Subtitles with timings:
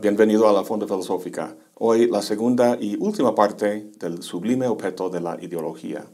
[0.00, 1.56] bienvenido a la Fonda Filosófica.
[1.74, 6.04] Hoy la segunda y última parte del sublime objeto de la ideología.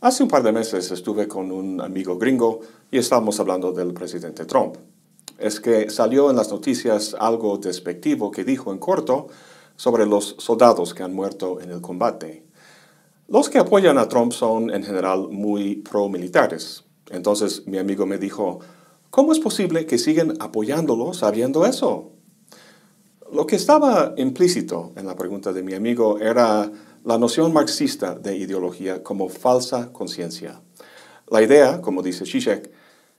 [0.00, 2.60] Hace un par de meses estuve con un amigo gringo
[2.90, 4.76] y estábamos hablando del presidente Trump.
[5.38, 9.28] Es que salió en las noticias algo despectivo que dijo en corto
[9.76, 12.44] sobre los soldados que han muerto en el combate.
[13.28, 16.84] Los que apoyan a Trump son en general muy pro-militares.
[17.10, 18.60] Entonces mi amigo me dijo,
[19.10, 22.15] ¿Cómo es posible que sigan apoyándolo sabiendo eso?
[23.32, 26.70] Lo que estaba implícito en la pregunta de mi amigo era
[27.04, 30.60] la noción marxista de ideología como falsa conciencia.
[31.28, 32.70] La idea, como dice Zizek,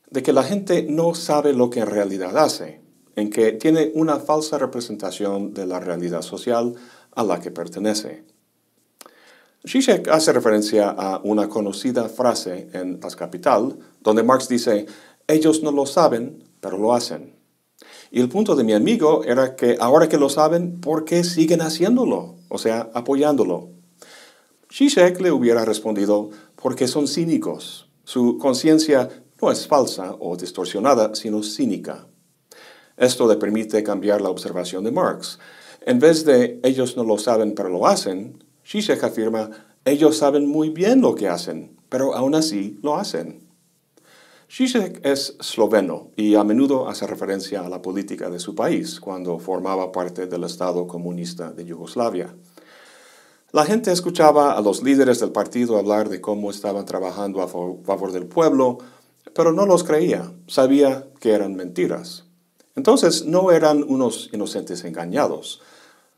[0.10, 2.82] de que la gente no sabe lo que en realidad hace,
[3.16, 6.76] en que tiene una falsa representación de la realidad social
[7.14, 8.24] a la que pertenece.
[9.68, 14.86] Zizek hace referencia a una conocida frase en Das Kapital, donde Marx dice,
[15.28, 17.37] ellos no lo saben, pero lo hacen.
[18.12, 21.62] Y el punto de mi amigo era que ahora que lo saben, ¿por qué siguen
[21.62, 22.36] haciéndolo?
[22.50, 23.70] O sea, apoyándolo.
[24.72, 27.90] Zizek le hubiera respondido, porque son cínicos.
[28.04, 29.10] Su conciencia
[29.42, 32.08] no es falsa o distorsionada, sino cínica.
[32.96, 35.40] Esto le permite cambiar la observación de Marx.
[35.86, 39.50] En vez de ellos no lo saben pero lo hacen, Zizek afirma,
[39.86, 43.47] ellos saben muy bien lo que hacen, pero aún así lo hacen.
[44.50, 49.40] Zizek es esloveno y a menudo hace referencia a la política de su país cuando
[49.40, 52.34] formaba parte del Estado comunista de Yugoslavia.
[53.52, 58.14] La gente escuchaba a los líderes del partido hablar de cómo estaban trabajando a favor
[58.14, 58.78] del pueblo,
[59.36, 62.24] pero no los creía, sabía que eran mentiras.
[62.78, 65.62] Entonces no eran unos inocentes engañados.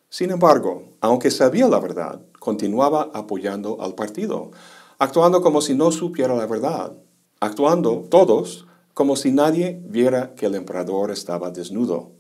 [0.10, 4.52] Sin embargo, aunque sabía la verdad, continuaba apoyando al partido,
[5.00, 6.94] actuando como si no supiera la verdad,
[7.40, 12.12] actuando todos como si nadie viera que el emperador estaba desnudo.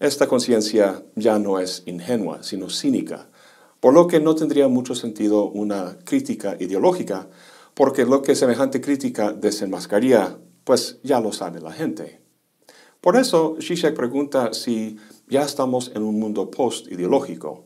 [0.00, 3.28] Esta conciencia ya no es ingenua, sino cínica,
[3.80, 7.28] por lo que no tendría mucho sentido una crítica ideológica,
[7.74, 12.20] porque lo que semejante crítica desenmascaría, pues ya lo sabe la gente.
[13.00, 14.98] Por eso, Zizek pregunta si
[15.28, 17.64] ya estamos en un mundo post-ideológico.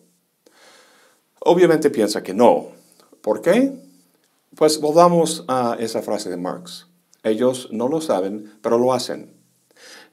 [1.40, 2.68] Obviamente piensa que no.
[3.20, 3.87] ¿Por qué?
[4.56, 6.86] Pues volvamos a esa frase de Marx.
[7.22, 9.34] Ellos no lo saben, pero lo hacen.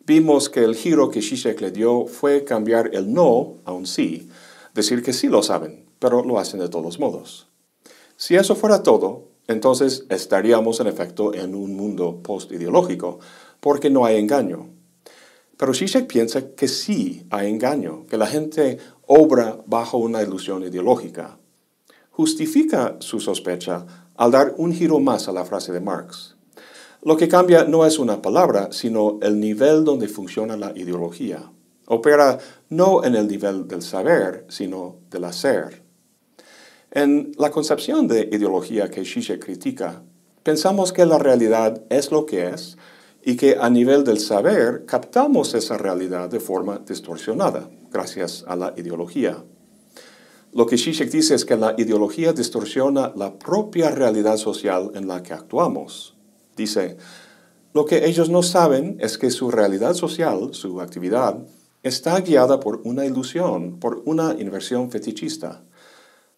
[0.05, 4.29] Vimos que el giro que Zizek le dio fue cambiar el no a un sí,
[4.73, 7.47] decir que sí lo saben, pero lo hacen de todos modos.
[8.17, 13.19] Si eso fuera todo, entonces estaríamos en efecto en un mundo post-ideológico,
[13.61, 14.69] porque no hay engaño.
[15.57, 21.39] Pero Zizek piensa que sí hay engaño, que la gente obra bajo una ilusión ideológica.
[22.11, 26.35] Justifica su sospecha al dar un giro más a la frase de Marx.
[27.01, 31.51] Lo que cambia no es una palabra, sino el nivel donde funciona la ideología.
[31.87, 32.39] Opera
[32.69, 35.83] no en el nivel del saber, sino del hacer.
[36.89, 40.01] En la concepción de ideología que Zizek critica,
[40.41, 42.77] pensamos que la realidad es lo que es
[43.23, 48.73] y que a nivel del saber captamos esa realidad de forma distorsionada, gracias a la
[48.77, 49.43] ideología.
[50.55, 55.21] Lo que Zizek dice es que la ideología distorsiona la propia realidad social en la
[55.21, 56.15] que actuamos.
[56.55, 56.95] Dice,
[57.73, 61.37] lo que ellos no saben es que su realidad social, su actividad,
[61.83, 65.61] está guiada por una ilusión, por una inversión fetichista.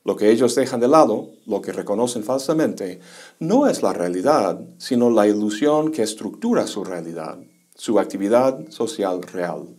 [0.03, 2.99] Lo que ellos dejan de lado, lo que reconocen falsamente,
[3.37, 7.37] no es la realidad, sino la ilusión que estructura su realidad,
[7.75, 9.76] su actividad social real.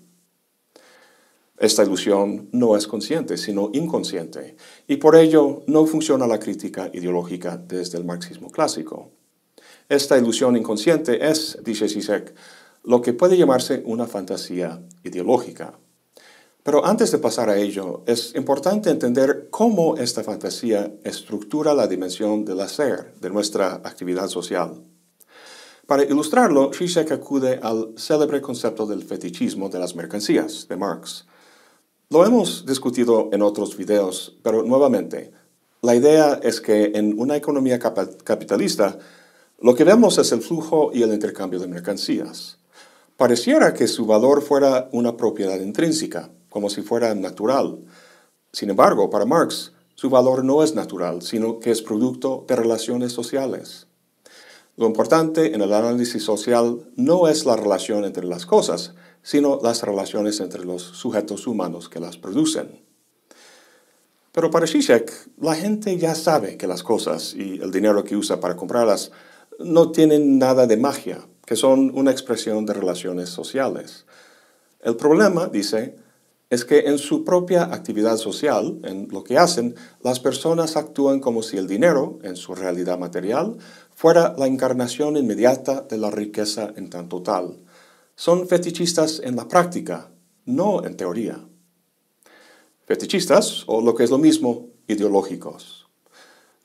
[1.61, 7.57] Esta ilusión no es consciente, sino inconsciente, y por ello no funciona la crítica ideológica
[7.57, 9.11] desde el marxismo clásico.
[9.89, 12.33] Esta ilusión inconsciente es, dice Zizek,
[12.85, 15.79] lo que puede llamarse una fantasía ideológica.
[16.63, 22.45] Pero antes de pasar a ello, es importante entender cómo esta fantasía estructura la dimensión
[22.45, 24.83] del hacer, de nuestra actividad social.
[25.87, 31.25] Para ilustrarlo, Zizek acude al célebre concepto del fetichismo de las mercancías de Marx,
[32.10, 35.31] lo hemos discutido en otros videos, pero nuevamente,
[35.83, 38.99] la idea es que en una economía capitalista,
[39.60, 42.59] lo que vemos es el flujo y el intercambio de mercancías.
[43.19, 47.81] Pareciera que su valor fuera una propiedad intrínseca, como si fuera natural.
[48.53, 53.13] Sin embargo, para Marx, su valor no es natural, sino que es producto de relaciones
[53.13, 53.87] sociales.
[54.77, 59.82] Lo importante en el análisis social no es la relación entre las cosas, sino las
[59.82, 62.80] relaciones entre los sujetos humanos que las producen.
[64.32, 68.41] Pero para Zizek, la gente ya sabe que las cosas y el dinero que usa
[68.41, 69.10] para comprarlas
[69.59, 74.06] no tienen nada de magia, que son una expresión de relaciones sociales.
[74.80, 75.97] El problema, dice,
[76.50, 81.42] es que en su propia actividad social, en lo que hacen, las personas actúan como
[81.42, 83.59] si el dinero, en su realidad material,
[83.94, 87.59] fuera la encarnación inmediata de la riqueza en tanto tal.
[88.18, 90.10] Son fetichistas en la práctica,
[90.44, 91.38] no en teoría.
[92.84, 95.86] Fetichistas, o lo que es lo mismo, ideológicos.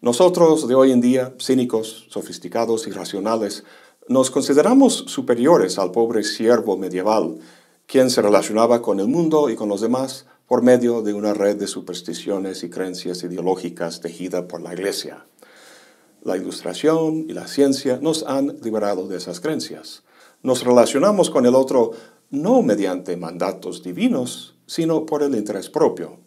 [0.02, 3.66] Nosotros de hoy en día, cínicos, sofisticados y racionales,
[4.08, 7.38] nos consideramos superiores al pobre siervo medieval,
[7.86, 11.58] quien se relacionaba con el mundo y con los demás por medio de una red
[11.58, 15.28] de supersticiones y creencias ideológicas tejida por la Iglesia.
[16.24, 20.03] La ilustración y la ciencia nos han liberado de esas creencias.
[20.44, 21.92] Nos relacionamos con el otro
[22.30, 26.20] no mediante mandatos divinos, sino por el interés propio.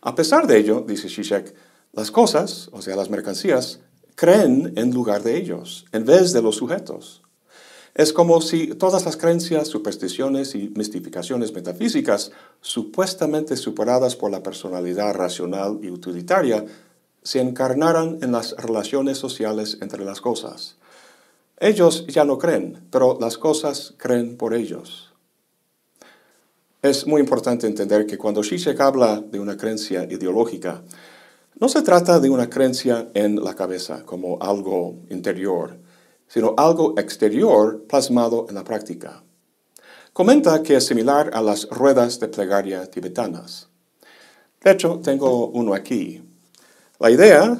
[0.00, 1.54] A pesar de ello, dice Zizek,
[1.92, 3.80] las cosas, o sea, las mercancías,
[4.14, 7.22] creen en lugar de ellos, en vez de los sujetos.
[7.94, 12.30] Es como si todas las creencias, supersticiones y mistificaciones metafísicas,
[12.60, 16.64] supuestamente superadas por la personalidad racional y utilitaria,
[17.22, 20.76] se encarnaran en las relaciones sociales entre las cosas.
[21.58, 25.12] Ellos ya no creen, pero las cosas creen por ellos.
[26.82, 30.82] Es muy importante entender que cuando Zizek habla de una creencia ideológica,
[31.58, 35.78] no se trata de una creencia en la cabeza como algo interior,
[36.28, 39.22] sino algo exterior plasmado en la práctica.
[40.12, 43.68] Comenta que es similar a las ruedas de plegaria tibetanas.
[44.62, 46.22] De hecho, tengo uno aquí.
[46.98, 47.58] La idea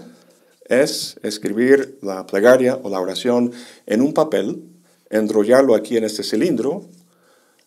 [0.69, 3.53] es escribir la plegaria o la oración
[3.87, 4.65] en un papel,
[5.11, 6.85] enrollarlo aquí en este cilindro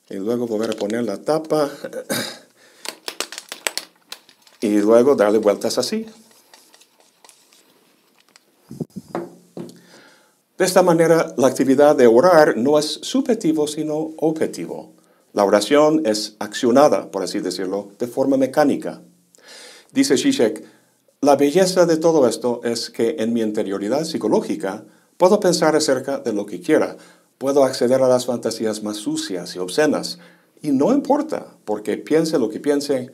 [0.10, 1.70] y luego volver a poner la tapa
[4.62, 6.06] y luego darle vueltas así.
[10.58, 14.92] De esta manera, la actividad de orar no es subjetivo, sino objetivo.
[15.32, 19.02] La oración es accionada, por así decirlo, de forma mecánica.
[19.94, 20.66] Dice Zizek,
[21.22, 24.86] la belleza de todo esto es que en mi interioridad psicológica
[25.18, 26.96] puedo pensar acerca de lo que quiera,
[27.38, 30.20] puedo acceder a las fantasías más sucias y obscenas,
[30.62, 33.12] y no importa, porque piense lo que piense,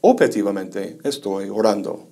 [0.00, 2.08] objetivamente estoy orando.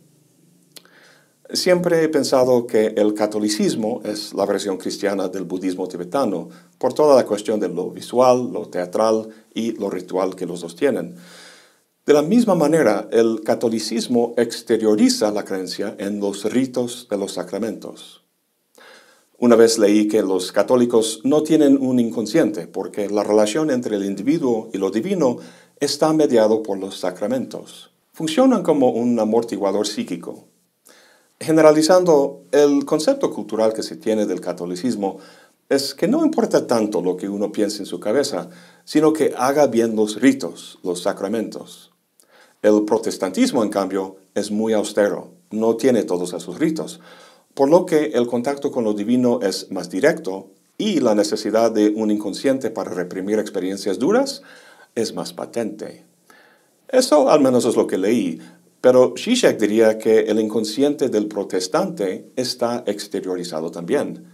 [1.52, 6.48] Siempre he pensado que el catolicismo es la versión cristiana del budismo tibetano,
[6.78, 11.16] por toda la cuestión de lo visual, lo teatral y lo ritual que los sostienen.
[12.04, 18.22] De la misma manera, el catolicismo exterioriza la creencia en los ritos de los sacramentos.
[19.38, 24.04] Una vez leí que los católicos no tienen un inconsciente porque la relación entre el
[24.04, 25.38] individuo y lo divino
[25.80, 27.90] está mediado por los sacramentos.
[28.12, 30.46] Funcionan como un amortiguador psíquico
[31.42, 35.18] generalizando, el concepto cultural que se tiene del catolicismo
[35.68, 38.48] es que no importa tanto lo que uno piense en su cabeza,
[38.84, 41.91] sino que haga bien los ritos, los sacramentos.
[42.62, 47.00] El protestantismo, en cambio, es muy austero, no tiene todos esos ritos,
[47.54, 50.48] por lo que el contacto con lo divino es más directo
[50.78, 54.42] y la necesidad de un inconsciente para reprimir experiencias duras
[54.94, 56.04] es más patente.
[56.88, 58.40] Eso al menos es lo que leí,
[58.80, 64.24] pero Zizek diría que el inconsciente del protestante está exteriorizado también,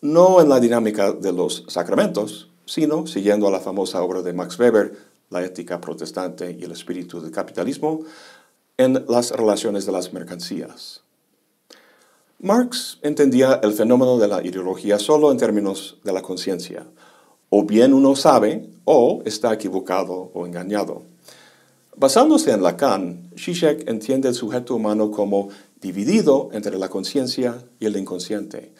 [0.00, 4.58] no en la dinámica de los sacramentos, sino, siguiendo a la famosa obra de Max
[4.58, 4.92] Weber,
[5.30, 8.00] La ética protestante y el espíritu del capitalismo,
[8.76, 11.02] en las relaciones de las mercancías.
[12.40, 16.86] Marx entendía el fenómeno de la ideología solo en términos de la conciencia.
[17.50, 21.02] O bien uno sabe o está equivocado o engañado.
[21.96, 25.48] Basándose en Lacan, Zizek entiende el sujeto humano como
[25.80, 28.72] dividido entre la conciencia y el inconsciente.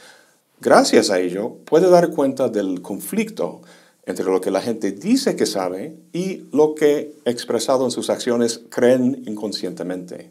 [0.60, 3.60] Gracias a ello, puede dar cuenta del conflicto
[4.08, 8.62] entre lo que la gente dice que sabe y lo que, expresado en sus acciones,
[8.70, 10.30] creen inconscientemente.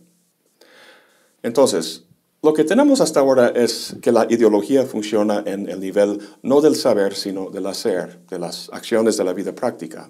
[1.43, 2.03] Entonces,
[2.41, 6.75] lo que tenemos hasta ahora es que la ideología funciona en el nivel no del
[6.75, 10.09] saber, sino del hacer, de las acciones de la vida práctica.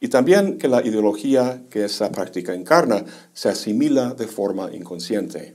[0.00, 5.54] Y también que la ideología que esa práctica encarna se asimila de forma inconsciente.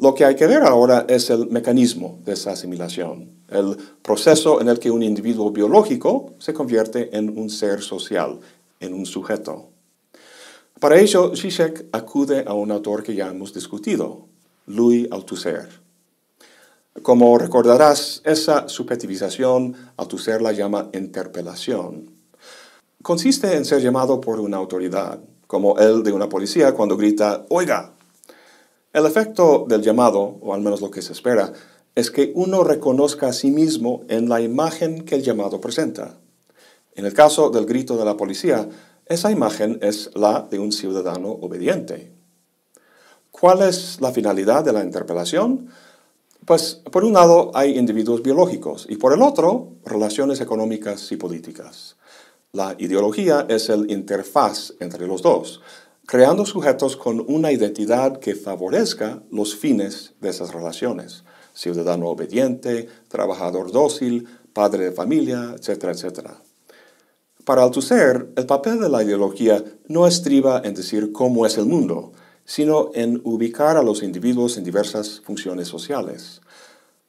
[0.00, 4.68] Lo que hay que ver ahora es el mecanismo de esa asimilación, el proceso en
[4.68, 8.40] el que un individuo biológico se convierte en un ser social,
[8.80, 9.68] en un sujeto.
[10.80, 14.26] Para ello, Zizek acude a un autor que ya hemos discutido,
[14.66, 15.68] Louis Althusser.
[17.02, 22.12] Como recordarás, esa subjetivización Althusser la llama interpelación
[23.02, 27.91] consiste en ser llamado por una autoridad, como el de una policía cuando grita, oiga.
[28.92, 31.52] El efecto del llamado, o al menos lo que se espera,
[31.94, 36.18] es que uno reconozca a sí mismo en la imagen que el llamado presenta.
[36.94, 38.68] En el caso del grito de la policía,
[39.06, 42.12] esa imagen es la de un ciudadano obediente.
[43.30, 45.68] ¿Cuál es la finalidad de la interpelación?
[46.44, 51.96] Pues por un lado hay individuos biológicos y por el otro relaciones económicas y políticas.
[52.52, 55.62] La ideología es el interfaz entre los dos,
[56.06, 61.24] creando sujetos con una identidad que favorezca los fines de esas relaciones.
[61.54, 66.42] Ciudadano obediente, trabajador dócil, padre de familia, etcétera, etcétera.
[67.44, 72.12] Para Althusser, el papel de la ideología no estriba en decir cómo es el mundo,
[72.44, 76.40] sino en ubicar a los individuos en diversas funciones sociales.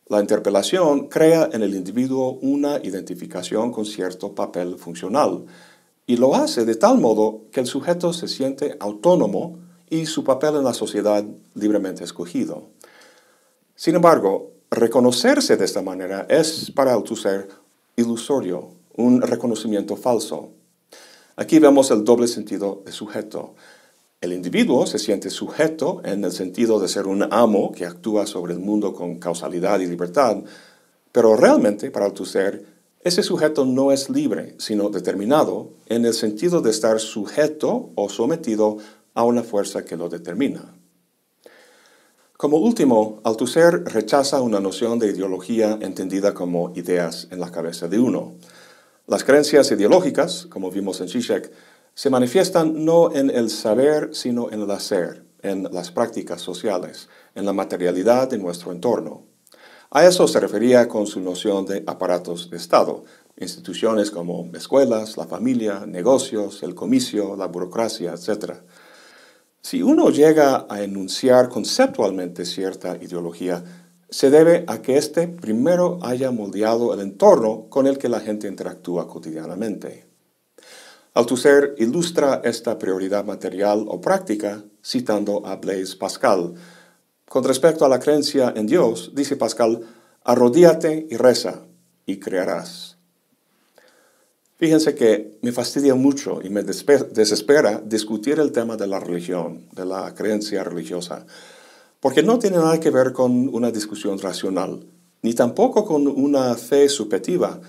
[0.07, 5.45] La interpelación crea en el individuo una identificación con cierto papel funcional
[6.05, 10.55] y lo hace de tal modo que el sujeto se siente autónomo y su papel
[10.55, 11.23] en la sociedad
[11.55, 12.67] libremente escogido.
[13.75, 17.47] Sin embargo, reconocerse de esta manera es para Althusser
[17.95, 20.49] ilusorio un reconocimiento falso.
[21.35, 23.55] Aquí vemos el doble sentido de sujeto.
[24.21, 28.53] El individuo se siente sujeto en el sentido de ser un amo que actúa sobre
[28.53, 30.37] el mundo con causalidad y libertad,
[31.11, 32.72] pero realmente, para Althusser,
[33.03, 38.77] ese sujeto no es libre, sino determinado en el sentido de estar sujeto o sometido
[39.13, 40.73] a una fuerza que lo determina.
[42.37, 47.99] Como último, Althusser rechaza una noción de ideología entendida como ideas en la cabeza de
[47.99, 48.33] uno.
[49.07, 51.51] Las creencias ideológicas, como vimos en Zizek,
[51.93, 57.45] se manifiestan no en el saber, sino en el hacer, en las prácticas sociales, en
[57.45, 59.32] la materialidad de nuestro entorno.
[59.95, 63.03] A eso se refería con su noción de aparatos de Estado,
[63.37, 68.53] instituciones como escuelas, la familia, negocios, el comicio, la burocracia, etc.
[69.61, 73.63] Si uno llega a enunciar conceptualmente cierta ideología,
[74.09, 78.47] se debe a que éste primero haya moldeado el entorno con el que la gente
[78.47, 80.07] interactúa cotidianamente.
[81.13, 86.55] Althusser ilustra esta prioridad material o práctica citando a Blaise Pascal.
[87.33, 89.81] Con respecto a la creencia en Dios, dice Pascal,
[90.23, 91.65] arrodíate y reza
[92.05, 92.97] y crearás.
[94.57, 99.83] Fíjense que me fastidia mucho y me desespera discutir el tema de la religión, de
[99.83, 101.25] la creencia religiosa,
[101.99, 104.85] porque no tiene nada que ver con una discusión racional,
[105.23, 107.59] ni tampoco con una fe subjetiva,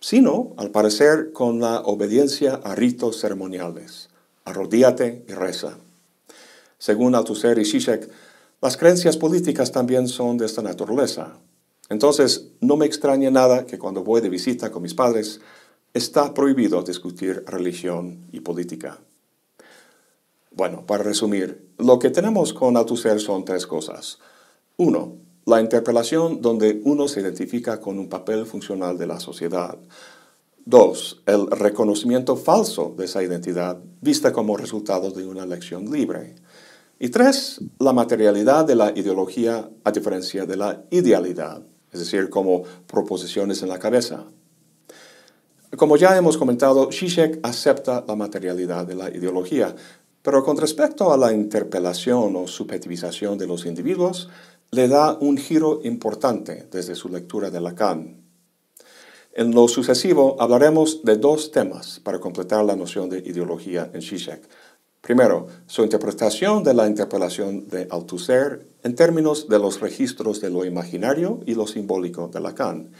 [0.00, 4.08] sino, al parecer, con la obediencia a ritos ceremoniales.
[4.44, 5.78] Arrodíate y reza.
[6.78, 8.10] Según Althusser y Zizek,
[8.64, 11.34] las creencias políticas también son de esta naturaleza.
[11.90, 15.42] Entonces, no me extraña nada que cuando voy de visita con mis padres,
[15.92, 19.00] está prohibido discutir religión y política.
[20.50, 24.18] Bueno, para resumir, lo que tenemos con Althusser son tres cosas.
[24.78, 29.76] Uno, la interpelación donde uno se identifica con un papel funcional de la sociedad.
[30.64, 36.36] Dos, el reconocimiento falso de esa identidad vista como resultado de una elección libre.
[37.04, 41.60] Y tres, la materialidad de la ideología a diferencia de la idealidad,
[41.92, 44.24] es decir, como proposiciones en la cabeza.
[45.76, 49.76] Como ya hemos comentado, Zizek acepta la materialidad de la ideología,
[50.22, 54.30] pero con respecto a la interpelación o subjetivización de los individuos,
[54.70, 58.24] le da un giro importante desde su lectura de Lacan.
[59.34, 64.48] En lo sucesivo hablaremos de dos temas para completar la noción de ideología en Zizek.
[65.04, 70.64] Primero, su interpretación de la interpelación de Althusser en términos de los registros de lo
[70.64, 72.90] imaginario y lo simbólico de Lacan.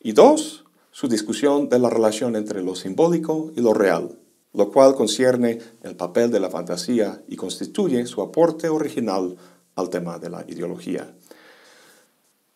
[0.00, 4.18] Y dos, su discusión de la relación entre lo simbólico y lo real,
[4.52, 9.36] lo cual concierne el papel de la fantasía y constituye su aporte original
[9.76, 11.14] al tema de la ideología.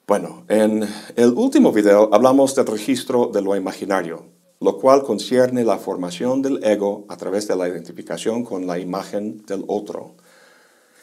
[0.05, 5.79] Bueno, en el último video hablamos del registro de lo imaginario, lo cual concierne la
[5.79, 10.15] formación del ego a través de la identificación con la imagen del otro.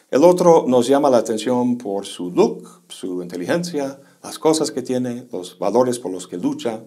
[0.09, 5.27] El otro nos llama la atención por su look, su inteligencia, las cosas que tiene,
[5.31, 6.81] los valores por los que lucha,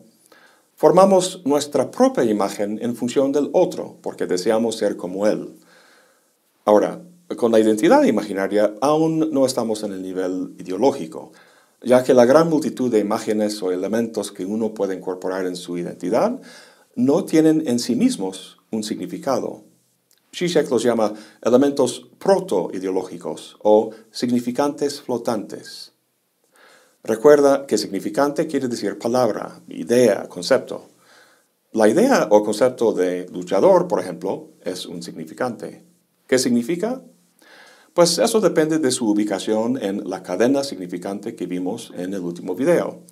[0.76, 5.54] Formamos nuestra propia imagen en función del otro, porque deseamos ser como él.
[6.64, 7.00] Ahora,
[7.36, 11.32] con la identidad imaginaria aún no estamos en el nivel ideológico,
[11.84, 15.76] ya que la gran multitud de imágenes o elementos que uno puede incorporar en su
[15.78, 16.40] identidad
[16.96, 19.62] no tienen en sí mismos un significado.
[20.34, 21.12] Zizek los llama
[21.42, 25.92] elementos proto-ideológicos o significantes flotantes.
[27.04, 30.88] Recuerda que significante quiere decir palabra, idea, concepto.
[31.72, 35.84] La idea o concepto de luchador, por ejemplo, es un significante.
[36.26, 37.02] ¿Qué significa?
[37.94, 42.56] Pues eso depende de su ubicación en la cadena significante que vimos en el último
[42.56, 43.02] video.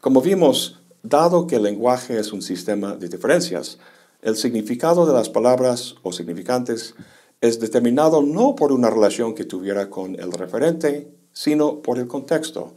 [0.00, 3.78] Como vimos, dado que el lenguaje es un sistema de diferencias,
[4.20, 6.96] el significado de las palabras o significantes
[7.40, 12.74] es determinado no por una relación que tuviera con el referente, sino por el contexto.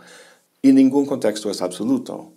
[0.62, 2.32] Y ningún contexto es absoluto.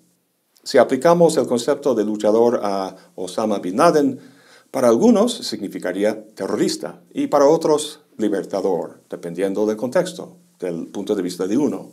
[0.63, 4.36] Si aplicamos el concepto de luchador a Osama Bin Laden,
[4.77, 11.47] para algunos significaría terrorista y para otros libertador, dependiendo del contexto, del punto de vista
[11.47, 11.93] de uno.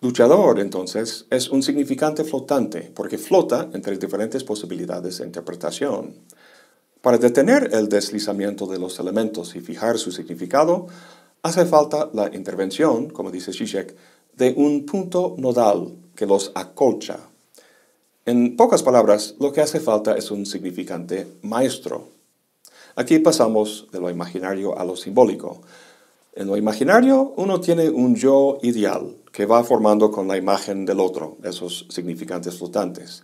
[0.00, 6.14] Luchador, entonces, es un significante flotante porque flota entre diferentes posibilidades de interpretación.
[7.02, 10.86] Para detener el deslizamiento de los elementos y fijar su significado,
[11.42, 13.94] hace falta la intervención, como dice Zizek,
[14.34, 17.18] de un punto nodal que los acolcha
[18.26, 22.08] en pocas palabras, lo que hace falta es un significante maestro.
[22.96, 25.62] Aquí pasamos de lo imaginario a lo simbólico.
[26.34, 30.98] En lo imaginario, uno tiene un yo ideal que va formando con la imagen del
[30.98, 33.22] otro, esos significantes flotantes.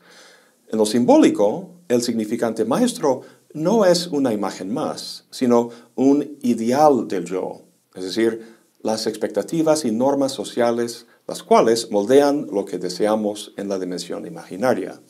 [0.71, 3.23] En lo simbólico, el significante maestro
[3.55, 7.63] no es una imagen más, sino un ideal del yo,
[7.97, 13.79] es decir, las expectativas y normas sociales las cuales moldean lo que deseamos en la
[13.79, 15.01] dimensión imaginaria.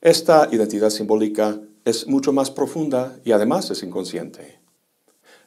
[0.00, 4.60] Esta identidad simbólica es mucho más profunda y además es inconsciente.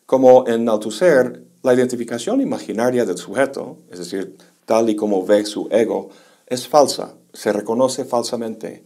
[0.06, 5.68] Como en Althusser, la identificación imaginaria del sujeto, es decir, tal y como ve su
[5.72, 6.10] ego,
[6.48, 8.84] es falsa, se reconoce falsamente,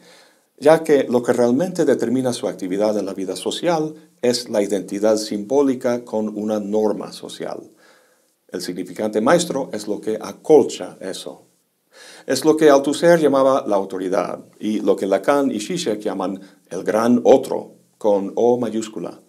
[0.57, 5.17] ya que lo que realmente determina su actividad en la vida social es la identidad
[5.17, 7.71] simbólica con una norma social.
[8.47, 11.43] El significante maestro es lo que acolcha eso.
[12.25, 16.83] Es lo que Althusser llamaba la autoridad y lo que Lacan y Zizek llaman el
[16.83, 19.21] gran otro, con O mayúscula,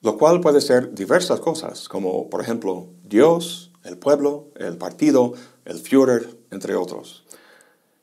[0.00, 5.78] lo cual puede ser diversas cosas, como por ejemplo Dios, el pueblo, el partido, el
[5.78, 7.24] Führer, entre otros.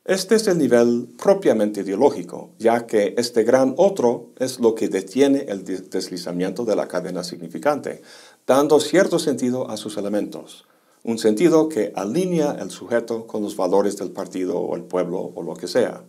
[0.04, 5.46] Este es el nivel propiamente ideológico, ya que este gran otro es lo que detiene
[5.48, 8.02] el deslizamiento de la cadena significante,
[8.46, 10.66] dando cierto sentido a sus elementos,
[11.04, 15.42] un sentido que alinea el sujeto con los valores del partido o el pueblo o
[15.42, 16.04] lo que sea.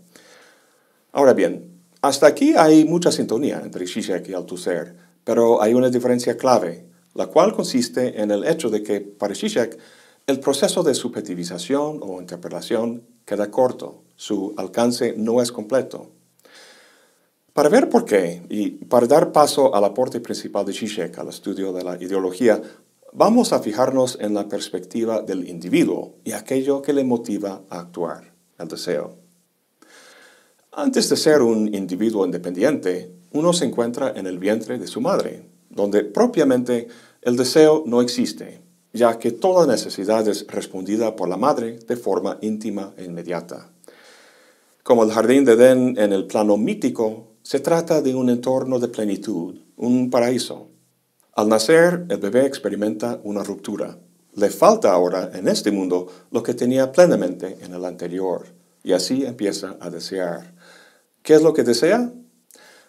[1.11, 6.37] Ahora bien, hasta aquí hay mucha sintonía entre Zizek y Althusser, pero hay una diferencia
[6.37, 9.77] clave, la cual consiste en el hecho de que para Zizek
[10.25, 16.11] el proceso de subjetivización o interpretación queda corto, su alcance no es completo.
[17.53, 21.71] Para ver por qué y para dar paso al aporte principal de Zizek al estudio
[21.71, 22.59] de la ideología,
[23.11, 28.33] vamos a fijarnos en la perspectiva del individuo y aquello que le motiva a actuar,
[28.57, 29.17] el deseo.
[30.71, 35.47] Antes de ser un individuo independiente, uno se encuentra en el vientre de su madre,
[35.69, 36.87] donde propiamente
[37.21, 38.61] el deseo no existe,
[38.93, 43.69] ya que toda necesidad es respondida por la madre de forma íntima e inmediata.
[44.81, 48.87] Como el jardín de Edén en el plano mítico, se trata de un entorno de
[48.87, 50.69] plenitud, un paraíso.
[51.33, 53.99] Al nacer, el bebé experimenta una ruptura.
[54.33, 58.47] Le falta ahora en este mundo lo que tenía plenamente en el anterior,
[58.81, 60.53] y así empieza a desear.
[61.21, 62.13] ¿Qué es lo que desea?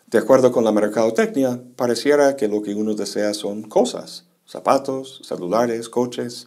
[0.07, 5.89] De acuerdo con la mercadotecnia, pareciera que lo que uno desea son cosas, zapatos, celulares,
[5.89, 6.47] coches,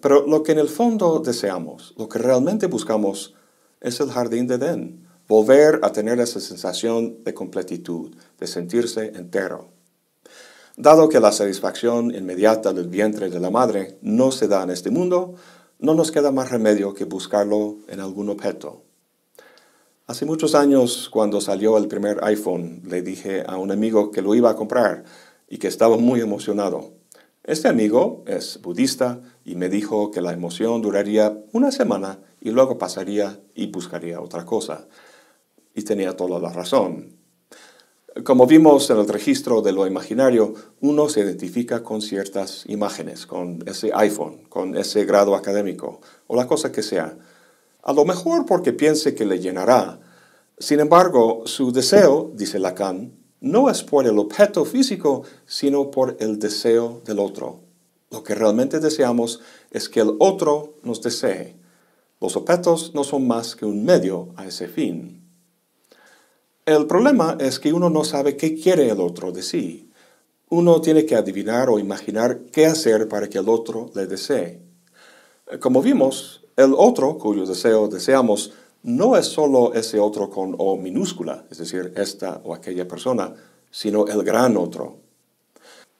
[0.00, 3.34] pero lo que en el fondo deseamos, lo que realmente buscamos,
[3.80, 9.68] es el jardín de Edén, volver a tener esa sensación de completitud, de sentirse entero.
[10.76, 14.90] Dado que la satisfacción inmediata del vientre de la madre no se da en este
[14.90, 15.34] mundo,
[15.78, 18.82] no nos queda más remedio que buscarlo en algún objeto.
[20.06, 24.34] Hace muchos años, cuando salió el primer iPhone, le dije a un amigo que lo
[24.34, 25.04] iba a comprar
[25.48, 26.92] y que estaba muy emocionado.
[27.42, 32.78] Este amigo es budista y me dijo que la emoción duraría una semana y luego
[32.78, 34.88] pasaría y buscaría otra cosa.
[35.74, 37.16] Y tenía toda la razón.
[38.22, 43.64] Como vimos en el registro de lo imaginario, uno se identifica con ciertas imágenes, con
[43.66, 47.18] ese iPhone, con ese grado académico o la cosa que sea.
[47.82, 49.98] A lo mejor porque piense que le llenará.
[50.58, 56.38] Sin embargo, su deseo, dice Lacan, no es por el objeto físico, sino por el
[56.38, 57.62] deseo del otro.
[58.12, 59.40] Lo que realmente deseamos
[59.72, 61.56] es que el otro nos desee.
[62.20, 65.23] Los objetos no son más que un medio a ese fin.
[66.66, 69.90] El problema es que uno no sabe qué quiere el otro de sí.
[70.48, 74.62] Uno tiene que adivinar o imaginar qué hacer para que el otro le desee.
[75.60, 81.44] Como vimos, el otro cuyo deseo deseamos no es solo ese otro con O minúscula,
[81.50, 83.34] es decir, esta o aquella persona,
[83.70, 84.96] sino el gran otro.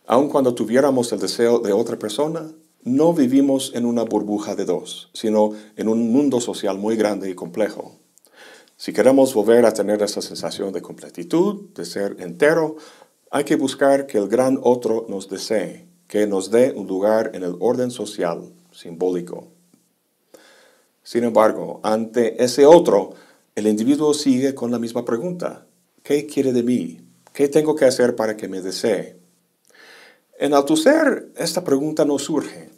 [0.06, 2.50] Aun cuando tuviéramos el deseo de otra persona,
[2.84, 7.34] no vivimos en una burbuja de dos, sino en un mundo social muy grande y
[7.34, 8.03] complejo.
[8.76, 12.76] Si queremos volver a tener esa sensación de completitud, de ser entero,
[13.30, 17.44] hay que buscar que el gran otro nos desee, que nos dé un lugar en
[17.44, 19.48] el orden social simbólico.
[21.02, 23.14] Sin embargo, ante ese otro,
[23.54, 25.66] el individuo sigue con la misma pregunta.
[26.02, 27.00] ¿Qué quiere de mí?
[27.32, 29.16] ¿Qué tengo que hacer para que me desee?
[30.38, 32.70] En Althusser, esta pregunta no surge.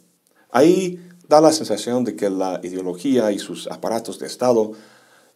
[0.51, 4.73] Ahí da la sensación de que la ideología y sus aparatos de Estado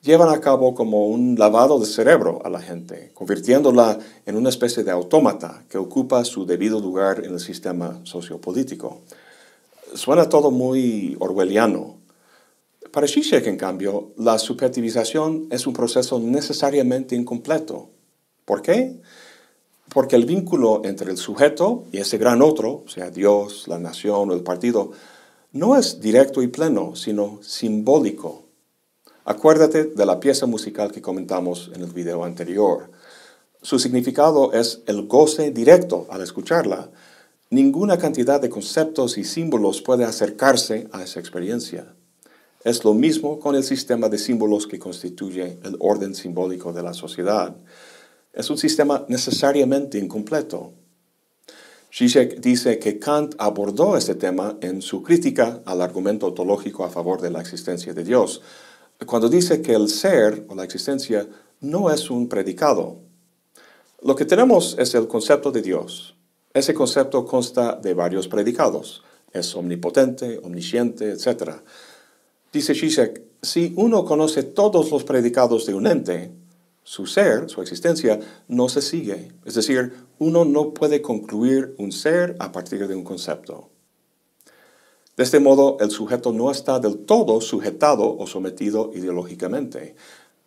[0.02, 4.84] llevan a cabo como un lavado de cerebro a la gente, convirtiéndola en una especie
[4.84, 9.02] de autómata que ocupa su debido lugar en el sistema sociopolítico.
[9.94, 11.98] Suena todo muy orwelliano.
[12.92, 17.90] Para Zizek, en cambio, la subjetivización es un proceso necesariamente incompleto.
[18.44, 19.00] ¿Por qué?
[19.94, 24.34] Porque el vínculo entre el sujeto y ese gran otro, sea Dios, la nación o
[24.34, 24.92] el partido,
[25.54, 28.51] no es directo y pleno, sino simbólico.
[29.24, 32.90] Acuérdate de la pieza musical que comentamos en el video anterior.
[33.62, 36.90] Su significado es el goce directo al escucharla.
[37.52, 41.94] Ninguna cantidad de conceptos y símbolos puede acercarse a esa experiencia.
[42.64, 46.96] Es lo mismo con el sistema de símbolos que constituye el orden simbólico de la
[46.96, 47.56] sociedad.
[48.34, 50.74] Es un sistema necesariamente incompleto.
[51.94, 57.22] Zizek dice que Kant abordó este tema en su crítica al argumento ontológico a favor
[57.22, 58.42] de la existencia de Dios,
[59.06, 61.28] cuando dice que el ser o la existencia
[61.60, 63.00] no es un predicado.
[64.02, 66.16] Lo que tenemos es el concepto de Dios.
[66.54, 69.04] Ese concepto consta de varios predicados.
[69.32, 71.54] Es omnipotente, omnisciente, etc.
[72.52, 76.32] Dice Zizek, si uno conoce todos los predicados de un ente,
[76.84, 79.32] su ser, su existencia, no se sigue.
[79.46, 83.71] Es decir, uno no puede concluir un ser a partir de un concepto.
[85.18, 89.96] De este modo, el sujeto no está del todo sujetado o sometido ideológicamente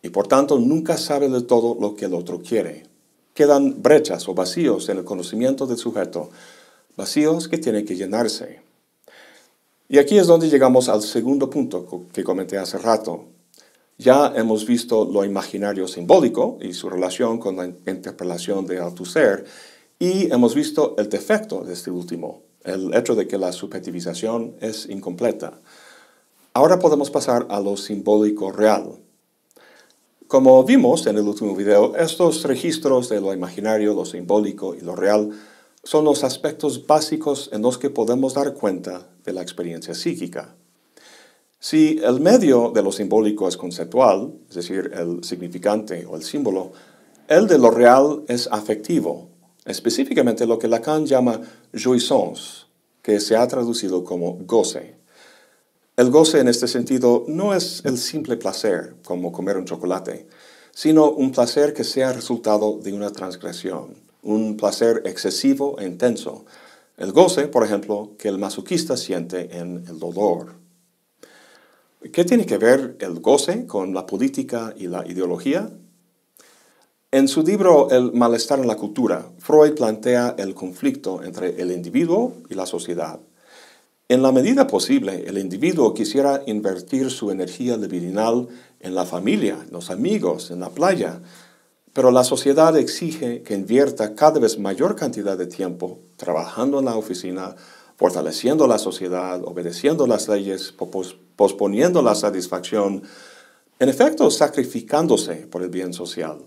[0.01, 2.85] y por tanto nunca sabe del todo lo que el otro quiere.
[3.33, 6.29] Quedan brechas o vacíos en el conocimiento del sujeto,
[6.95, 8.61] vacíos que tienen que llenarse.
[9.89, 13.25] Y aquí es donde llegamos al segundo punto que comenté hace rato,
[13.97, 19.45] ya hemos visto lo imaginario simbólico y su relación con la interpelación de Althusser,
[19.97, 24.87] y hemos visto el defecto de este último, el hecho de que la subjetivización es
[24.89, 25.59] incompleta.
[26.53, 28.97] Ahora podemos pasar a lo simbólico real.
[30.27, 34.95] Como vimos en el último video, estos registros de lo imaginario, lo simbólico y lo
[34.95, 35.29] real
[35.83, 40.55] son los aspectos básicos en los que podemos dar cuenta de la experiencia psíquica.
[41.59, 46.71] Si el medio de lo simbólico es conceptual, es decir, el significante o el símbolo,
[47.27, 49.29] el de lo real es afectivo,
[49.65, 51.41] específicamente lo que Lacan llama
[51.73, 52.65] jouissance,
[53.01, 54.95] que se ha traducido como goce.
[55.97, 60.27] El goce en este sentido no es el simple placer, como comer un chocolate,
[60.71, 66.45] sino un placer que sea resultado de una transgresión, un placer excesivo e intenso.
[66.97, 70.55] El goce, por ejemplo, que el masoquista siente en el dolor.
[72.11, 75.69] ¿Qué tiene que ver el goce con la política y la ideología?
[77.15, 82.33] En su libro El malestar en la cultura, Freud plantea el conflicto entre el individuo
[82.49, 83.21] y la sociedad.
[84.09, 88.49] En la medida posible, el individuo quisiera invertir su energía libidinal
[88.81, 91.21] en la familia, en los amigos, en la playa,
[91.93, 96.97] pero la sociedad exige que invierta cada vez mayor cantidad de tiempo trabajando en la
[96.97, 97.55] oficina,
[97.95, 100.73] fortaleciendo la sociedad, obedeciendo las leyes,
[101.37, 103.03] posponiendo la satisfacción,
[103.79, 106.39] en efecto sacrificándose por el bien social.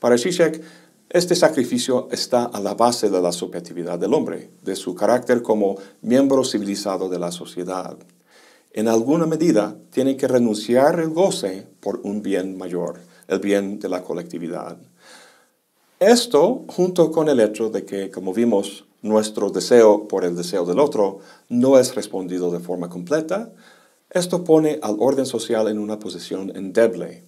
[0.00, 0.62] Para Zizek,
[1.10, 5.76] este sacrificio está a la base de la subjetividad del hombre, de su carácter como
[6.02, 7.96] miembro civilizado de la sociedad.
[8.72, 13.88] En alguna medida, tiene que renunciar el goce por un bien mayor, el bien de
[13.88, 14.76] la colectividad.
[15.98, 20.78] Esto, junto con el hecho de que, como vimos, nuestro deseo por el deseo del
[20.78, 23.50] otro no es respondido de forma completa,
[24.10, 27.24] esto pone al orden social en una posición endeble.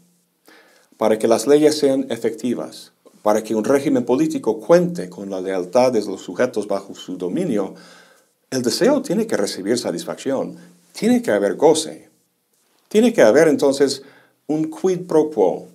[1.00, 5.92] Para que las leyes sean efectivas, para que un régimen político cuente con la lealtad
[5.92, 7.74] de los sujetos bajo su dominio,
[8.50, 10.58] el deseo tiene que recibir satisfacción,
[10.92, 12.10] tiene que haber goce,
[12.88, 14.02] tiene que haber entonces
[14.46, 15.68] un quid pro quo,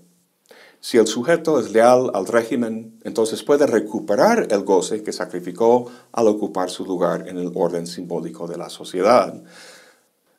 [0.80, 6.28] si el sujeto es leal al régimen, entonces puede recuperar el goce que sacrificó al
[6.28, 9.34] ocupar su lugar en el orden simbólico de la sociedad.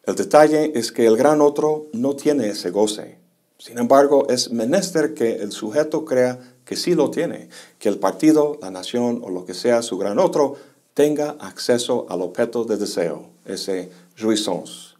[0.05, 3.26] El detalle es que el gran otro no tiene ese goce.
[3.59, 8.59] Sin embargo, es menester que el sujeto crea que sí lo tiene, que el partido,
[8.61, 10.57] la nación o lo que sea su gran otro
[10.95, 14.95] tenga acceso al objeto de deseo, ese jouissance.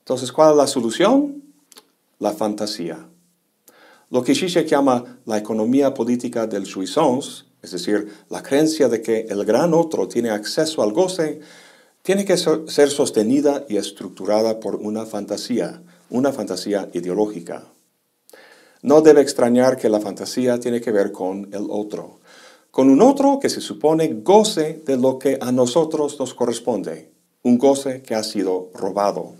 [0.00, 1.42] Entonces, ¿cuál es la solución?
[2.18, 3.06] La fantasía.
[4.10, 9.26] lo que Zizek llama la economía política del jouissance, es decir, la creencia de que
[9.28, 11.40] el gran otro tiene acceso al goce,
[12.02, 17.64] tiene que ser sostenida y estructurada por una fantasía, una fantasía ideológica.
[18.82, 22.20] No debe extrañar que la fantasía tiene que ver con el otro,
[22.70, 27.10] con un otro que se supone goce de lo que a nosotros nos corresponde,
[27.42, 29.34] un goce que ha sido robado.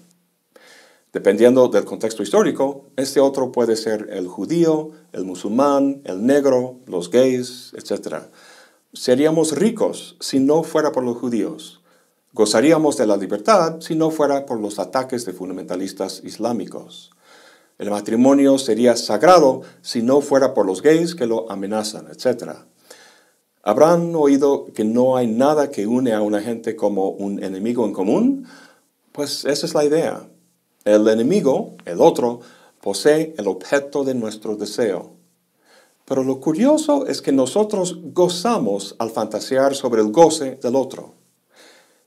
[1.12, 7.10] Dependiendo del contexto histórico, este otro puede ser el judío, el musulmán, el negro, los
[7.10, 8.24] gays, etc.
[8.92, 11.80] Seríamos ricos si no fuera por los judíos.
[12.32, 17.10] Gozaríamos de la libertad si no fuera por los ataques de fundamentalistas islámicos.
[17.78, 22.50] El matrimonio sería sagrado si no fuera por los gays que lo amenazan, etc.
[23.62, 27.92] ¿Habrán oído que no hay nada que une a una gente como un enemigo en
[27.92, 28.46] común?
[29.12, 30.28] Pues esa es la idea.
[30.84, 32.40] El enemigo, el otro,
[32.80, 35.12] posee el objeto de nuestro deseo.
[36.04, 41.12] Pero lo curioso es que nosotros gozamos al fantasear sobre el goce del otro.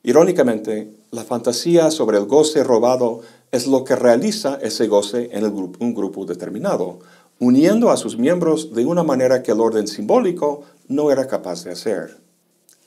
[0.04, 5.94] Irónicamente, la fantasía sobre el goce robado es lo que realiza ese goce en un
[5.94, 7.00] grupo determinado,
[7.40, 11.72] uniendo a sus miembros de una manera que el orden simbólico no era capaz de
[11.72, 12.18] hacer.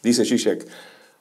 [0.03, 0.67] Dice Zizek,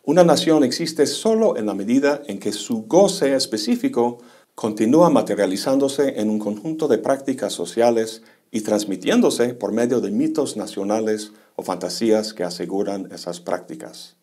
[0.04, 4.20] una nación existe solo en la medida en que su goce específico
[4.56, 11.32] continúa materializándose en un conjunto de prácticas sociales y transmitiéndose por medio de mitos nacionales
[11.56, 14.16] o fantasías que aseguran esas prácticas.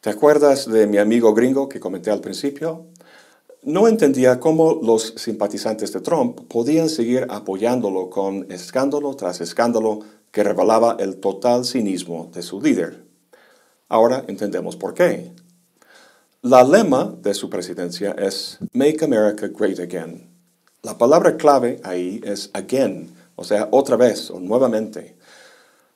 [0.00, 2.86] ¿Te acuerdas de mi amigo gringo que comenté al principio?
[3.68, 10.00] No entendía cómo los simpatizantes de Trump podían seguir apoyándolo con escándalo tras escándalo
[10.30, 13.04] que revelaba el total cinismo de su líder.
[13.90, 15.32] Ahora entendemos por qué.
[16.40, 20.30] La lema de su presidencia es Make America Great Again.
[20.80, 25.14] La palabra clave ahí es again, o sea, otra vez o nuevamente,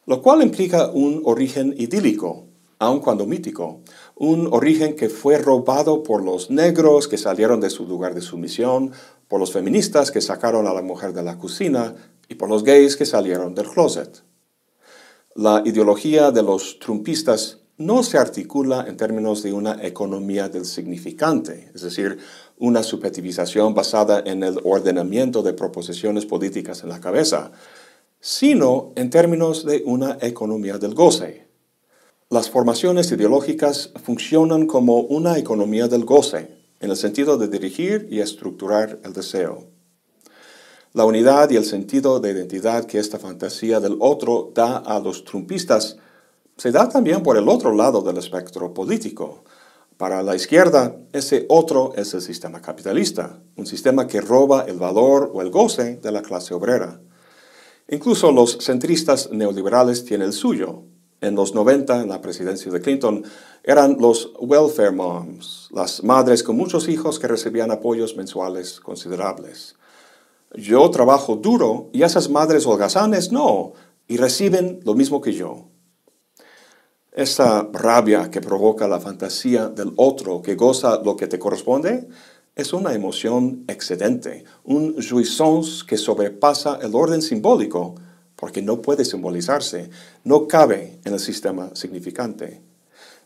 [0.04, 2.44] lo cual implica un origen idílico,
[2.78, 3.80] aun cuando mítico,
[4.22, 8.92] un origen que fue robado por los negros que salieron de su lugar de sumisión,
[9.26, 11.96] por los feministas que sacaron a la mujer de la cocina
[12.28, 14.22] y por los gays que salieron del closet.
[15.34, 21.72] La ideología de los trumpistas no se articula en términos de una economía del significante,
[21.74, 22.18] es decir,
[22.58, 27.50] una subjetivización basada en el ordenamiento de proposiciones políticas en la cabeza,
[28.20, 31.51] sino en términos de una economía del goce.
[32.32, 36.48] Las formaciones ideológicas funcionan como una economía del goce,
[36.80, 39.66] en el sentido de dirigir y estructurar el deseo.
[40.94, 45.26] La unidad y el sentido de identidad que esta fantasía del otro da a los
[45.26, 45.98] trumpistas
[46.56, 49.44] se da también por el otro lado del espectro político.
[49.98, 55.30] Para la izquierda, ese otro es el sistema capitalista, un sistema que roba el valor
[55.34, 56.98] o el goce de la clase obrera.
[57.90, 60.84] Incluso los centristas neoliberales tienen el suyo.
[61.22, 63.22] En los 90, en la presidencia de Clinton,
[63.62, 69.76] eran los welfare moms, las madres con muchos hijos que recibían apoyos mensuales considerables.
[70.54, 73.72] Yo trabajo duro y esas madres holgazanes no,
[74.08, 75.68] y reciben lo mismo que yo.
[77.12, 82.08] Esa rabia que provoca la fantasía del otro que goza lo que te corresponde
[82.56, 87.94] es una emoción excedente, un jouissance que sobrepasa el orden simbólico
[88.42, 89.88] porque no puede simbolizarse,
[90.24, 92.60] no cabe en el sistema significante.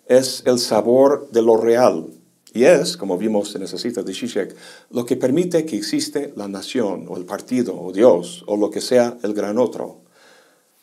[0.04, 2.08] Es el sabor de lo real
[2.52, 4.54] y es, como vimos en esa cita de Zizek,
[4.90, 8.82] lo que permite que existe la nación o el partido o Dios o lo que
[8.82, 10.02] sea el gran otro.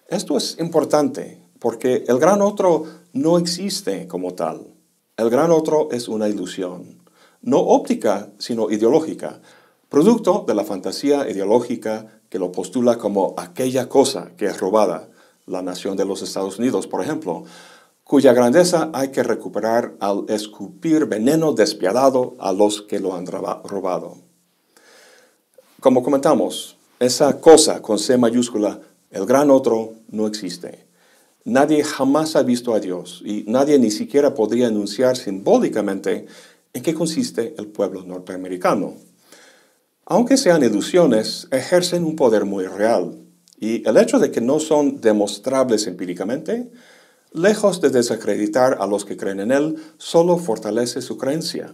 [0.08, 4.66] Esto es importante porque el gran otro no existe como tal.
[5.16, 7.04] El gran otro es una ilusión,
[7.44, 9.42] no óptica, sino ideológica,
[9.90, 15.08] producto de la fantasía ideológica que lo postula como aquella cosa que es robada,
[15.46, 17.44] la nación de los Estados Unidos, por ejemplo,
[18.04, 24.18] cuya grandeza hay que recuperar al escupir veneno despiadado a los que lo han robado.
[25.80, 28.80] Como comentamos, esa cosa con C mayúscula,
[29.12, 30.88] el gran otro, no existe.
[31.46, 36.26] Nadie jamás ha visto a Dios y nadie ni siquiera podría enunciar simbólicamente
[36.74, 38.96] en qué consiste el pueblo norteamericano.
[40.06, 43.20] Aunque sean ilusiones, ejercen un poder muy real
[43.58, 46.70] y el hecho de que no son demostrables empíricamente,
[47.32, 51.74] lejos de desacreditar a los que creen en él, solo fortalece su creencia.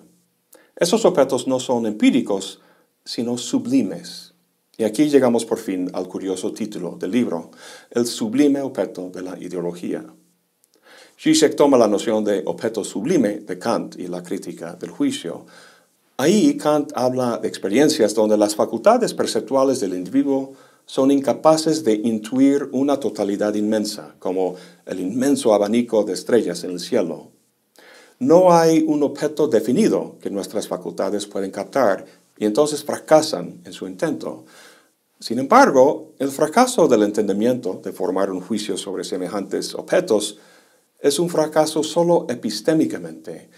[0.76, 2.62] Esos objetos no son empíricos,
[3.04, 4.36] sino sublimes.
[4.78, 7.50] Y aquí llegamos por fin al curioso título del libro,
[7.90, 10.06] El sublime objeto de la ideología.
[11.20, 15.48] Zizek toma la noción de objeto sublime de Kant y la crítica del juicio.
[16.20, 20.52] Ahí Kant habla de experiencias donde las facultades perceptuales del individuo
[20.86, 24.56] son incapaces de intuir una totalidad inmensa, como
[24.86, 27.30] el inmenso abanico de estrellas en el cielo.
[28.20, 32.06] No hay un objeto definido que nuestras facultades pueden captar
[32.38, 34.44] y entonces fracasan en su intento.
[35.22, 40.38] Sin embargo, el fracaso del entendimiento de formar un juicio sobre semejantes objetos
[41.00, 43.50] es un fracaso solo epistémicamente,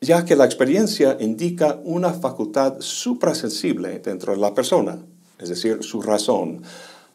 [0.00, 4.98] ya que la experiencia indica una facultad suprasensible dentro de la persona,
[5.38, 6.62] es decir, su razón,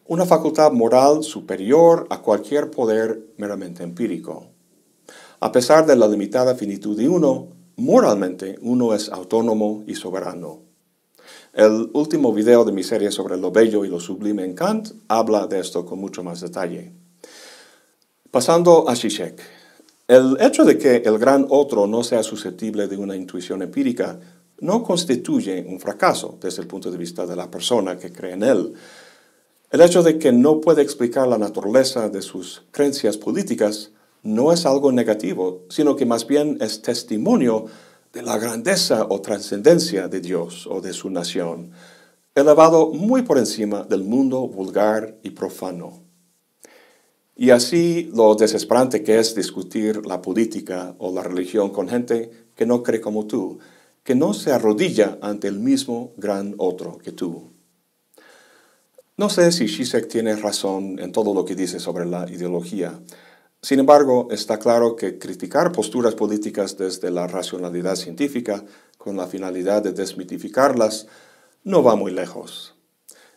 [0.05, 4.47] una facultad moral superior a cualquier poder meramente empírico.
[5.39, 10.59] A pesar de la limitada finitud de uno, moralmente uno es autónomo y soberano.
[11.53, 15.47] El último video de mi serie sobre lo bello y lo sublime en Kant habla
[15.47, 16.91] de esto con mucho más detalle.
[18.31, 19.62] Pasando a Zizek.
[20.07, 24.19] El hecho de que el gran otro no sea susceptible de una intuición empírica
[24.59, 28.43] no constituye un fracaso desde el punto de vista de la persona que cree en
[28.43, 28.73] él.
[29.71, 33.91] El hecho de que no puede explicar la naturaleza de sus creencias políticas
[34.23, 37.65] no es algo negativo, sino que más bien es testimonio
[38.11, 41.71] de la grandeza o trascendencia de Dios o de su nación,
[42.35, 46.02] elevado muy por encima del mundo vulgar y profano.
[47.35, 52.65] Y así lo desesperante que es discutir la política o la religión con gente que
[52.65, 53.59] no cree como tú,
[54.03, 57.51] que no se arrodilla ante el mismo gran otro que tú.
[59.17, 62.99] No sé si Zizek tiene razón en todo lo que dice sobre la ideología,
[63.63, 68.65] sin embargo, está claro que criticar posturas políticas desde la racionalidad científica
[68.97, 71.07] con la finalidad de desmitificarlas
[71.63, 72.75] no va muy lejos.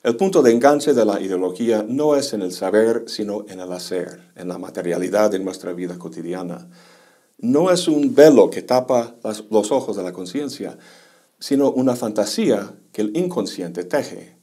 [0.07, 3.73] El punto de enganche de la ideología no es en el saber, sino en el
[3.73, 6.71] hacer, en la materialidad de nuestra vida cotidiana.
[7.39, 9.17] No es un velo que tapa
[9.51, 10.79] los ojos de la conciencia,
[11.41, 14.37] sino una fantasía que el inconsciente teje.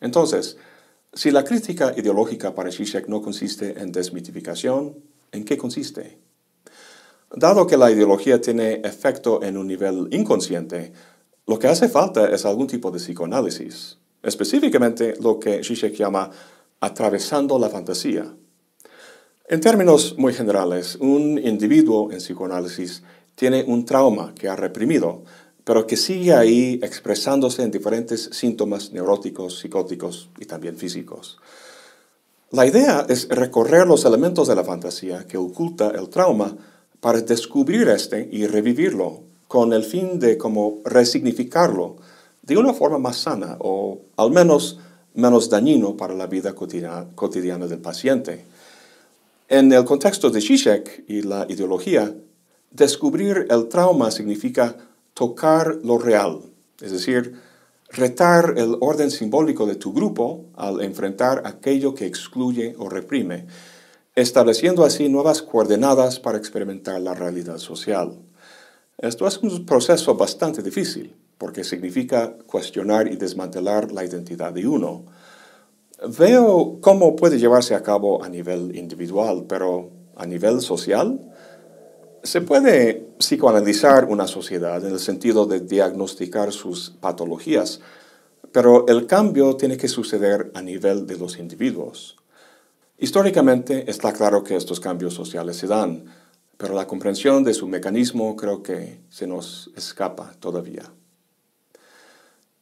[0.00, 0.56] Entonces,
[1.12, 6.18] si la crítica ideológica para Zizek no consiste en desmitificación, ¿En qué consiste?
[7.34, 10.92] Dado que la ideología tiene efecto en un nivel inconsciente,
[11.46, 16.30] lo que hace falta es algún tipo de psicoanálisis, específicamente lo que Zizek llama
[16.80, 18.32] atravesando la fantasía.
[19.48, 23.02] En términos muy generales, un individuo en psicoanálisis
[23.34, 25.24] tiene un trauma que ha reprimido,
[25.64, 31.38] pero que sigue ahí expresándose en diferentes síntomas neuróticos, psicóticos y también físicos.
[32.50, 36.56] La idea es recorrer los elementos de la fantasía que oculta el trauma
[37.00, 41.96] para descubrir este y revivirlo, con el fin de como resignificarlo
[42.42, 44.78] de una forma más sana o al menos
[45.14, 48.44] menos dañino para la vida cotidiana, del paciente.
[49.48, 52.14] En el contexto de Zizek y la ideología,
[52.70, 54.76] descubrir el trauma significa
[55.14, 56.40] tocar lo real,
[56.80, 57.38] es decir,
[57.90, 63.46] retar el orden simbólico de tu grupo al enfrentar aquello que excluye o reprime,
[64.14, 68.16] estableciendo así nuevas coordenadas para experimentar la realidad social.
[68.96, 75.06] Esto es un proceso bastante difícil, porque significa cuestionar y desmantelar la identidad de uno.
[76.16, 81.18] Veo cómo puede llevarse a cabo a nivel individual, pero a nivel social,
[82.22, 87.80] se puede psicoanalizar una sociedad en el sentido de diagnosticar sus patologías,
[88.52, 92.18] pero el cambio tiene que suceder a nivel de los individuos.
[92.98, 96.04] Históricamente está claro que estos cambios sociales se dan,
[96.56, 100.84] pero la comprensión de su mecanismo creo que se nos escapa todavía.